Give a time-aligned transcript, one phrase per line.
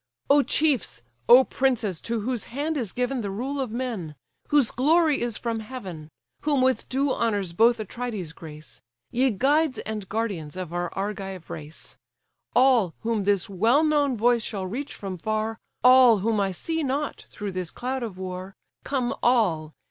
[0.31, 1.03] "O chiefs!
[1.29, 4.15] O princes, to whose hand is given The rule of men;
[4.47, 6.09] whose glory is from heaven!
[6.41, 11.97] Whom with due honours both Atrides grace: Ye guides and guardians of our Argive race!
[12.55, 17.27] All, whom this well known voice shall reach from far, All, whom I see not
[17.29, 19.71] through this cloud of war; Come all!